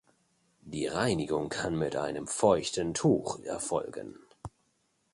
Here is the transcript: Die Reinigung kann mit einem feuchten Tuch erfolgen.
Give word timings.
Die 0.63 0.87
Reinigung 0.87 1.49
kann 1.49 1.77
mit 1.77 1.95
einem 1.95 2.25
feuchten 2.25 2.95
Tuch 2.95 3.39
erfolgen. 3.41 4.15